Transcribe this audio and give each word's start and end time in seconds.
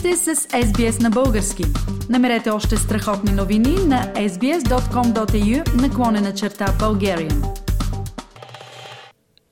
сте 0.00 0.16
с 0.16 0.34
SBS 0.36 1.02
на 1.02 1.10
български. 1.10 1.64
Намерете 2.10 2.50
още 2.50 2.76
страхотни 2.76 3.32
новини 3.32 3.74
на 3.86 4.12
sbs.com.au 4.14 5.82
наклонена 5.82 6.34
черта 6.34 6.66
Bulgarian. 6.66 7.44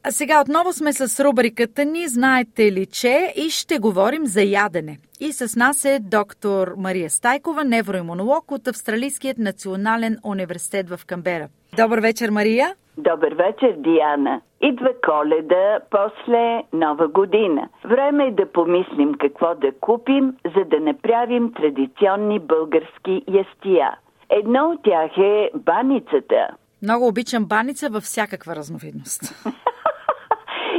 А 0.03 0.13
сега 0.13 0.41
отново 0.41 0.73
сме 0.73 0.93
с 0.93 1.25
рубриката 1.25 1.85
ни 1.85 2.09
Знаете 2.09 2.73
ли, 2.73 2.87
че 2.87 3.33
и 3.37 3.51
ще 3.51 3.79
говорим 3.79 4.27
за 4.27 4.43
ядене. 4.43 4.99
И 5.21 5.33
с 5.33 5.57
нас 5.57 5.85
е 5.85 5.99
доктор 6.03 6.75
Мария 6.77 7.11
Стайкова, 7.11 7.65
невроимунолог 7.65 8.51
от 8.51 8.69
Австралийският 8.69 9.39
национален 9.39 10.19
университет 10.23 10.89
в 10.89 11.01
Камбера. 11.07 11.49
Добър 11.77 11.99
вечер, 11.99 12.31
Мария! 12.31 12.75
Добър 12.99 13.35
вечер, 13.35 13.75
Диана. 13.77 14.41
Идва 14.61 14.91
коледа, 15.07 15.81
после 15.91 16.63
нова 16.73 17.09
година. 17.09 17.69
Време 17.85 18.27
е 18.27 18.31
да 18.31 18.53
помислим 18.53 19.15
какво 19.15 19.55
да 19.55 19.73
купим, 19.81 20.37
за 20.57 20.65
да 20.65 20.81
направим 20.81 21.53
традиционни 21.53 22.39
български 22.39 23.23
ястия. 23.29 23.99
Едно 24.31 24.71
от 24.71 24.83
тях 24.83 25.11
е 25.19 25.51
баницата. 25.55 26.49
Много 26.83 27.07
обичам 27.07 27.45
баница 27.45 27.89
във 27.91 28.03
всякаква 28.03 28.57
разновидност. 28.57 29.23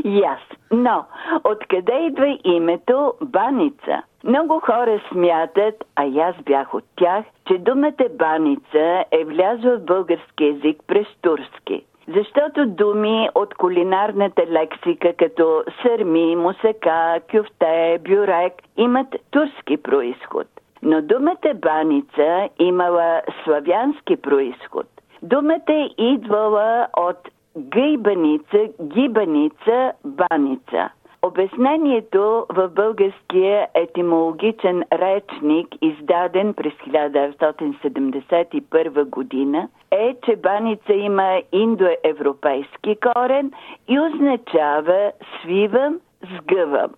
И 0.03 0.21
аз. 0.23 0.39
Но, 0.71 1.05
откъде 1.43 1.93
идва 2.09 2.38
името 2.43 3.13
баница? 3.21 4.01
Много 4.23 4.59
хора 4.59 5.01
смятат, 5.11 5.75
а 5.95 6.05
и 6.05 6.19
аз 6.19 6.35
бях 6.45 6.73
от 6.73 6.83
тях, 6.95 7.25
че 7.47 7.57
думата 7.57 8.05
баница 8.11 9.03
е 9.11 9.25
влязла 9.25 9.77
в 9.77 9.85
български 9.85 10.43
язик 10.43 10.81
през 10.88 11.07
турски. 11.21 11.85
Защото 12.15 12.65
думи 12.65 13.29
от 13.35 13.53
кулинарната 13.53 14.45
лексика, 14.47 15.13
като 15.13 15.63
сърми, 15.81 16.35
мусака, 16.35 17.19
кюфте, 17.31 17.99
бюрек, 18.07 18.53
имат 18.77 19.07
турски 19.31 19.77
происход. 19.77 20.47
Но 20.81 21.01
думата 21.01 21.53
баница 21.55 22.49
имала 22.59 23.21
славянски 23.43 24.16
происход. 24.16 24.88
Думата 25.21 25.89
идвала 25.97 26.88
от 26.97 27.29
гъйбаница, 27.57 28.57
гибаница, 28.81 29.91
баница. 30.05 30.89
Обяснението 31.22 32.45
в 32.50 32.70
българския 32.70 33.67
етимологичен 33.75 34.84
речник, 34.94 35.67
издаден 35.81 36.53
през 36.53 36.73
1971 36.73 39.03
година, 39.03 39.70
е, 39.92 40.16
че 40.25 40.36
баница 40.36 40.94
има 40.94 41.42
индоевропейски 41.52 42.97
корен 43.02 43.52
и 43.88 44.00
означава 44.00 45.12
свивам, 45.42 46.00
сгъвам. 46.38 46.90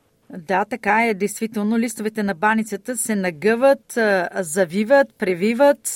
Да, 0.48 0.66
така 0.66 1.06
е. 1.06 1.14
Действително, 1.14 1.78
листовете 1.78 2.24
на 2.24 2.36
баницата 2.36 2.96
се 2.96 3.16
нагъват, 3.16 4.00
завиват, 4.36 5.08
превиват. 5.20 5.80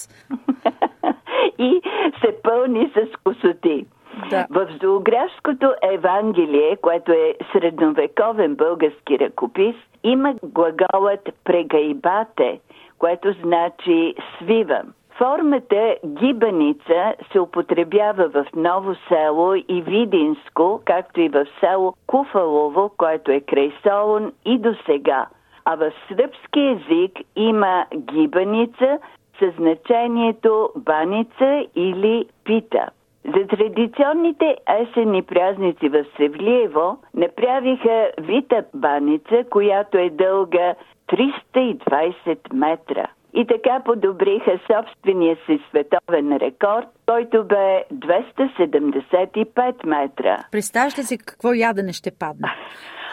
и 1.59 1.81
се 2.21 2.35
пълни 2.43 2.91
с 2.95 3.17
косоти. 3.23 3.85
Да. 4.29 4.47
В 4.49 4.67
зоографското 4.81 5.73
Евангелие, 5.81 6.77
което 6.81 7.11
е 7.11 7.35
средновековен 7.51 8.55
български 8.55 9.19
ръкопис, 9.19 9.75
има 10.03 10.35
глаголът 10.43 11.29
прегайбате, 11.43 12.59
което 12.99 13.33
значи 13.43 14.15
свивам. 14.37 14.93
Формата 15.17 15.95
гибаница 16.05 17.13
се 17.31 17.39
употребява 17.39 18.29
в 18.29 18.45
Ново 18.55 18.95
село 19.07 19.55
и 19.55 19.81
Видинско, 19.81 20.81
както 20.85 21.21
и 21.21 21.29
в 21.29 21.45
село 21.59 21.93
Куфалово, 22.07 22.91
което 22.97 23.31
е 23.31 23.39
край 23.39 23.71
Солун 23.83 24.31
и 24.45 24.57
до 24.57 24.75
сега. 24.85 25.27
А 25.65 25.75
в 25.75 25.91
сръбски 26.07 26.59
език 26.59 27.19
има 27.35 27.85
гибаница 27.95 28.99
със 29.39 29.55
значението 29.55 30.69
баница 30.75 31.65
или 31.75 32.25
пита. 32.43 32.89
За 33.35 33.47
традиционните 33.47 34.55
есенни 34.81 35.21
празници 35.21 35.89
в 35.89 36.05
Севлиево 36.17 36.97
направиха 37.13 38.11
вита 38.21 38.63
баница, 38.73 39.43
която 39.49 39.97
е 39.97 40.09
дълга 40.09 40.75
320 41.09 42.53
метра. 42.53 43.07
И 43.35 43.47
така 43.47 43.79
подобриха 43.85 44.59
собствения 44.71 45.37
си 45.45 45.59
световен 45.69 46.37
рекорд, 46.37 46.87
който 47.05 47.43
бе 47.43 47.83
275 47.93 49.85
метра. 49.85 50.37
Представяш 50.51 50.97
ли 50.97 51.03
си 51.03 51.17
какво 51.17 51.53
ядене 51.53 51.93
ще 51.93 52.11
падне? 52.19 52.47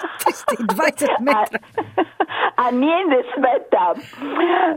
320 0.03 1.21
метра. 1.21 1.59
А, 1.97 2.05
а 2.57 2.71
ние 2.71 3.05
не 3.09 3.23
сме 3.35 3.59
там. 3.71 3.95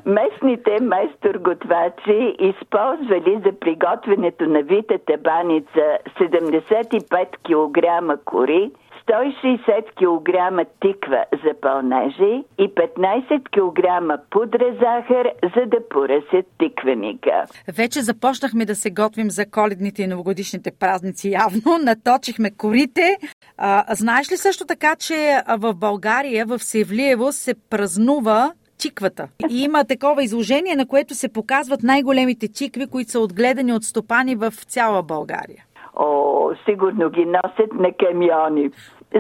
Местните 0.05 0.77
майстор-готвачи 0.81 2.35
използвали 2.39 3.41
за 3.45 3.59
приготвянето 3.59 4.45
на 4.45 4.61
витата 4.61 5.13
баница 5.23 5.97
75 6.19 7.27
кг 7.43 8.25
кори, 8.25 8.71
160 9.07 9.85
кг 9.95 10.67
тиква 10.81 11.25
за 11.45 11.53
пълнежи 11.61 12.43
и 12.57 12.69
15 12.69 13.43
кг 13.43 14.19
пудра 14.29 14.73
захар, 14.73 15.29
за 15.55 15.65
да 15.65 15.89
поръсят 15.89 16.45
тиквеника. 16.59 17.45
Вече 17.77 18.01
започнахме 18.01 18.65
да 18.65 18.75
се 18.75 18.89
готвим 18.89 19.31
за 19.31 19.45
коледните 19.51 20.03
и 20.03 20.07
новогодишните 20.07 20.71
празници 20.79 21.29
явно. 21.29 21.77
Наточихме 21.83 22.51
корите. 22.51 23.17
А, 23.57 23.95
знаеш 23.95 24.31
ли 24.31 24.37
също 24.37 24.65
така, 24.65 24.95
че 24.95 25.41
в 25.57 25.73
България, 25.73 26.45
в 26.45 26.59
Севлиево, 26.59 27.31
се 27.31 27.53
празнува 27.69 28.51
чиквата. 28.77 29.27
И 29.49 29.63
има 29.63 29.85
такова 29.85 30.23
изложение, 30.23 30.75
на 30.75 30.87
което 30.87 31.15
се 31.15 31.33
показват 31.33 31.83
най-големите 31.83 32.47
чикви, 32.47 32.87
които 32.87 33.11
са 33.11 33.19
отгледани 33.19 33.73
от 33.73 33.83
стопани 33.83 34.35
в 34.35 34.53
цяла 34.67 35.03
България. 35.03 35.65
О, 35.95 36.51
сигурно 36.65 37.09
ги 37.09 37.25
носят 37.25 37.73
на 37.73 37.91
камиони. 37.91 38.69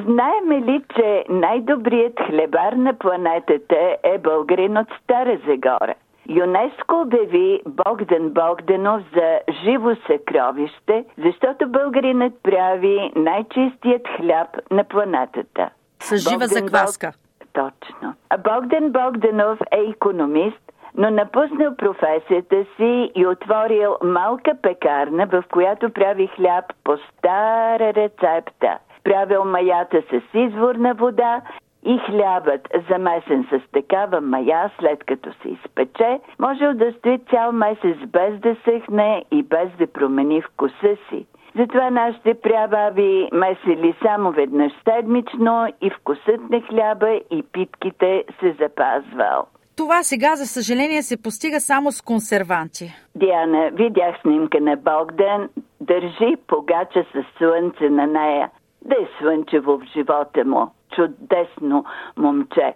Знаеме 0.05 0.61
ли, 0.61 0.83
че 0.95 1.25
най-добрият 1.29 2.19
хлебар 2.19 2.73
на 2.73 2.93
планетата 2.93 3.97
е 4.03 4.17
българин 4.17 4.77
от 4.77 4.87
Стара 5.03 5.37
Загора? 5.47 5.93
ЮНЕСКО 6.29 7.01
обяви 7.01 7.61
Богдан 7.65 8.29
Богданов 8.29 9.01
за 9.15 9.39
живо 9.63 9.95
съкровище, 10.07 11.05
защото 11.17 11.69
българинът 11.69 12.33
прави 12.43 13.11
най-чистият 13.15 14.07
хляб 14.17 14.47
на 14.71 14.83
планетата. 14.83 15.69
С 15.99 16.17
жива 16.17 16.39
Богдан 16.39 16.47
закваска. 16.47 17.11
Точно. 17.53 18.13
А 18.29 18.37
Богдан 18.37 18.91
Богданов 18.91 19.59
е 19.71 19.79
економист, 19.79 20.64
но 20.97 21.09
напуснал 21.09 21.75
професията 21.75 22.65
си 22.75 23.11
и 23.15 23.27
отворил 23.27 23.95
малка 24.03 24.51
пекарна, 24.61 25.25
в 25.25 25.43
която 25.51 25.89
прави 25.89 26.27
хляб 26.27 26.65
по 26.83 26.97
стара 26.97 27.93
рецепта 27.93 28.77
правил 29.05 29.45
маята 29.45 30.01
с 30.01 30.37
изворна 30.37 30.93
вода 30.93 31.41
и 31.85 31.97
хлябът, 31.97 32.67
замесен 32.89 33.47
с 33.51 33.71
такава 33.71 34.21
мая, 34.21 34.71
след 34.79 35.03
като 35.03 35.33
се 35.33 35.49
изпече, 35.49 36.19
можел 36.39 36.73
да 36.73 36.91
стои 36.91 37.19
цял 37.29 37.51
месец 37.51 37.97
без 38.07 38.39
да 38.39 38.55
съхне 38.63 39.25
и 39.31 39.43
без 39.43 39.69
да 39.77 39.87
промени 39.87 40.41
вкуса 40.41 40.97
си. 41.09 41.25
Затова 41.55 41.89
нашите 41.89 42.33
прабаби 42.33 43.29
месили 43.33 43.95
само 44.01 44.31
веднъж 44.31 44.71
седмично 44.83 45.67
и 45.81 45.89
вкусът 45.89 46.49
на 46.49 46.61
хляба 46.61 47.19
и 47.31 47.43
питките 47.51 48.23
се 48.39 48.55
запазвал. 48.59 49.47
Това 49.77 50.03
сега, 50.03 50.35
за 50.35 50.45
съжаление, 50.45 51.01
се 51.01 51.21
постига 51.21 51.59
само 51.59 51.91
с 51.91 52.01
консерванти. 52.01 52.93
Диана, 53.15 53.69
видях 53.73 54.15
снимка 54.21 54.61
на 54.61 54.75
Богдан, 54.75 55.49
държи 55.81 56.35
погача 56.47 57.05
с 57.13 57.37
слънце 57.37 57.89
на 57.89 58.07
нея 58.07 58.49
да 58.85 58.95
е 58.95 59.07
слънчево 59.19 59.77
в 59.77 59.83
живота 59.93 60.45
му. 60.45 60.71
Чудесно 60.95 61.85
момче. 62.17 62.73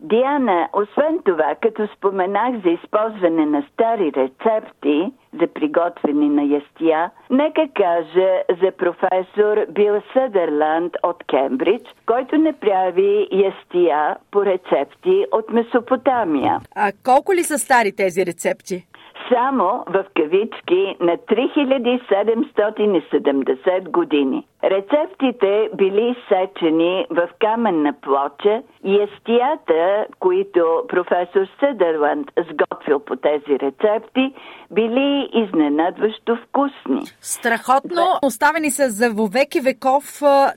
Диана, 0.00 0.68
освен 0.72 1.18
това, 1.24 1.54
като 1.62 1.88
споменах 1.96 2.62
за 2.64 2.70
използване 2.70 3.46
на 3.46 3.66
стари 3.72 4.12
рецепти 4.16 5.12
за 5.40 5.46
приготвяне 5.46 6.28
на 6.28 6.42
ястия, 6.42 7.10
нека 7.30 7.68
кажа 7.74 8.30
за 8.62 8.72
професор 8.72 9.66
Бил 9.70 10.02
Съдърланд 10.12 10.92
от 11.02 11.24
Кембридж, 11.24 11.94
който 12.06 12.38
направи 12.38 13.28
ястия 13.32 14.16
по 14.30 14.44
рецепти 14.44 15.24
от 15.32 15.50
Месопотамия. 15.50 16.60
А 16.76 16.92
колко 17.04 17.34
ли 17.34 17.44
са 17.44 17.58
стари 17.58 17.92
тези 17.92 18.26
рецепти? 18.26 18.86
Само 19.32 19.84
в 19.86 20.04
кавички 20.16 20.96
на 21.00 21.16
3770 21.16 23.90
години. 23.90 24.46
Рецептите 24.64 25.70
били 25.74 26.16
сечени 26.28 27.06
в 27.10 27.28
каменна 27.40 27.94
плоча 28.02 28.62
и 28.84 29.02
естията, 29.02 30.06
които 30.18 30.82
професор 30.88 31.46
Съдърланд 31.60 32.30
сготвил 32.50 33.00
по 33.00 33.16
тези 33.16 33.58
рецепти, 33.58 34.34
били 34.70 35.28
изненадващо 35.32 36.36
вкусни. 36.36 37.02
Страхотно! 37.20 38.18
Оставени 38.22 38.70
са 38.70 38.88
за 38.88 39.10
вовеки 39.10 39.60
веков 39.60 40.04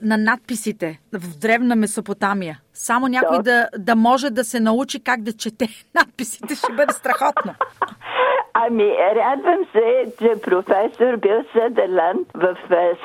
на 0.02 0.16
надписите 0.16 0.98
в 1.12 1.38
древна 1.40 1.76
Месопотамия. 1.76 2.58
Само 2.74 3.08
някой 3.08 3.42
да, 3.42 3.68
да 3.78 3.96
може 3.96 4.30
да 4.30 4.44
се 4.44 4.60
научи 4.60 5.04
как 5.04 5.22
да 5.22 5.32
чете 5.32 5.68
надписите, 5.94 6.54
ще 6.54 6.72
бъде 6.72 6.92
страхотно. 6.92 7.54
Ами, 8.54 8.96
радвам 9.14 9.64
се, 9.72 10.12
че 10.18 10.42
професор 10.42 11.16
Бил 11.16 11.44
Съдърланд 11.52 12.28
в 12.34 12.56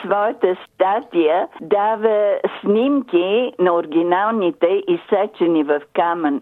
своята 0.05 0.55
статия 0.65 1.47
дава 1.61 2.39
снимки 2.61 3.53
на 3.59 3.73
оригиналните 3.73 4.83
изсечени 4.87 5.63
в 5.63 5.81
камън 5.93 6.41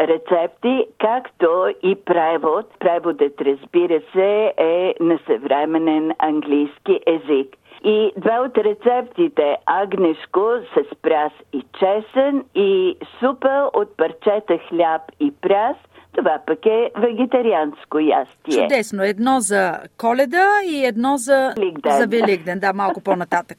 рецепти, 0.00 0.86
както 0.98 1.66
и 1.82 1.94
превод. 2.04 2.66
Преводът, 2.78 3.40
разбира 3.40 4.00
се, 4.12 4.52
е 4.56 4.94
на 5.00 5.18
съвременен 5.26 6.12
английски 6.18 7.00
език. 7.06 7.56
И 7.84 8.12
два 8.16 8.40
от 8.40 8.58
рецептите 8.58 9.56
агнешко 9.66 10.40
с 10.74 10.96
пряс 11.02 11.32
и 11.52 11.62
чесън 11.78 12.44
и 12.54 12.96
супа 13.20 13.70
от 13.74 13.96
парчета 13.96 14.58
хляб 14.68 15.02
и 15.20 15.32
пряс 15.40 15.76
това 16.18 16.38
пък 16.46 16.66
е 16.66 16.90
вегетарианско 16.98 17.98
ястие. 17.98 18.62
Чудесно. 18.62 19.02
Едно 19.02 19.40
за 19.40 19.72
коледа 19.98 20.46
и 20.66 20.84
едно 20.84 21.16
за, 21.16 21.54
Великден. 21.58 21.92
за 21.92 22.06
Великден. 22.06 22.58
Да, 22.58 22.72
малко 22.72 23.00
по-нататък. 23.00 23.58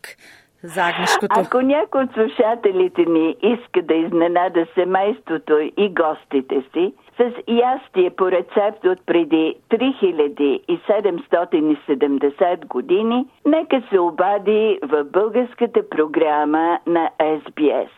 За 0.64 0.82
агнешкото. 0.82 1.40
Ако 1.40 1.62
някой 1.62 2.04
от 2.04 2.10
слушателите 2.14 3.02
ни 3.02 3.36
иска 3.44 3.82
да 3.82 3.94
изненада 3.94 4.66
семейството 4.76 5.60
и 5.78 5.90
гостите 5.90 6.64
си, 6.74 6.94
с 7.18 7.32
ястие 7.48 8.10
по 8.10 8.32
рецепт 8.32 8.86
от 8.86 9.06
преди 9.06 9.56
3770 9.72 12.66
години, 12.68 13.26
нека 13.46 13.82
се 13.90 14.00
обади 14.00 14.80
в 14.84 15.04
българската 15.04 15.90
програма 15.90 16.80
на 16.86 17.10
SBS. 17.20 17.90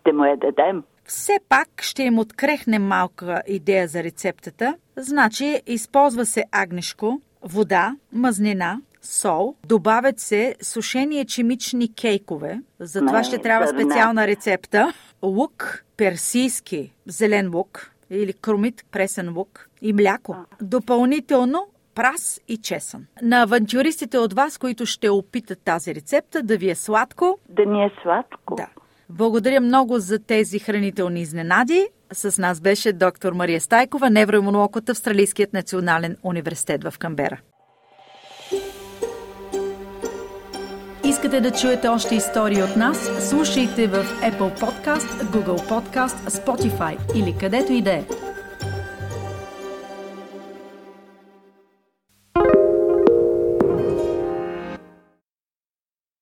Ще 0.00 0.12
му 0.12 0.24
я 0.24 0.36
дадем. 0.36 0.82
Все 1.10 1.38
пак 1.48 1.68
ще 1.82 2.02
им 2.02 2.18
открехне 2.18 2.78
малка 2.78 3.42
идея 3.46 3.88
за 3.88 4.02
рецептата. 4.02 4.76
Значи, 4.96 5.62
използва 5.66 6.26
се 6.26 6.44
агнешко, 6.52 7.20
вода, 7.42 7.96
мазнина, 8.12 8.80
сол, 9.02 9.54
добавят 9.66 10.20
се 10.20 10.54
сушени 10.62 11.20
ечемични 11.20 11.94
кейкове, 11.94 12.60
за 12.80 13.00
това 13.00 13.24
ще 13.24 13.38
трябва 13.38 13.68
специална 13.68 14.26
рецепта, 14.26 14.92
лук, 15.22 15.84
персийски 15.96 16.92
зелен 17.06 17.54
лук 17.54 17.92
или 18.10 18.32
кромит 18.32 18.84
пресен 18.90 19.36
лук 19.36 19.68
и 19.82 19.92
мляко. 19.92 20.36
Допълнително 20.62 21.66
прас 21.94 22.40
и 22.48 22.56
чесън. 22.56 23.06
На 23.22 23.42
авантюристите 23.42 24.18
от 24.18 24.32
вас, 24.32 24.58
които 24.58 24.86
ще 24.86 25.10
опитат 25.10 25.58
тази 25.64 25.94
рецепта, 25.94 26.42
да 26.42 26.56
ви 26.56 26.70
е 26.70 26.74
сладко. 26.74 27.38
Да 27.48 27.66
ни 27.66 27.84
е 27.84 27.90
сладко. 28.02 28.54
Да. 28.54 28.68
Благодаря 29.12 29.60
много 29.60 29.98
за 29.98 30.18
тези 30.18 30.58
хранителни 30.58 31.20
изненади. 31.20 31.88
С 32.12 32.38
нас 32.38 32.60
беше 32.60 32.92
доктор 32.92 33.32
Мария 33.32 33.60
Стайкова, 33.60 34.10
невроимунолог 34.10 34.76
от 34.76 34.88
Австралийският 34.88 35.52
национален 35.52 36.16
университет 36.22 36.84
в 36.84 36.94
Камбера. 36.98 37.40
Искате 41.04 41.40
да 41.40 41.50
чуете 41.50 41.88
още 41.88 42.14
истории 42.14 42.62
от 42.62 42.76
нас? 42.76 43.28
Слушайте 43.28 43.86
в 43.86 44.04
Apple 44.22 44.60
Podcast, 44.60 45.24
Google 45.24 45.68
Podcast, 45.68 46.30
Spotify 46.30 47.16
или 47.16 47.36
където 47.40 47.72
и 47.72 47.82
да 47.82 47.92
е. 47.92 48.04